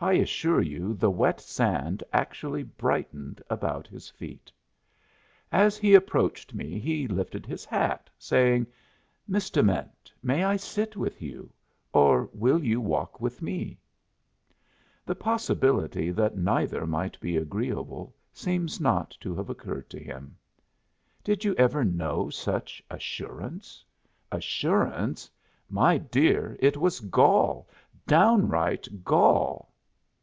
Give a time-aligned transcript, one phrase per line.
[0.00, 4.52] I assure you the wet sand actually brightened about his feet!
[5.50, 8.68] As he approached me he lifted his hat, saying,
[9.26, 11.50] "Miss Dement, may I sit with you?
[11.92, 13.76] or will you walk with me?"
[15.04, 20.36] The possibility that neither might be agreeable seems not to have occurred to him.
[21.24, 23.84] Did you ever know such assurance?
[24.30, 25.28] Assurance?
[25.68, 27.68] My dear, it was gall,
[28.06, 29.64] downright _gall!